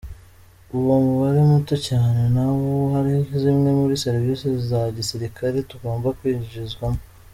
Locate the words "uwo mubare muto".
0.77-1.75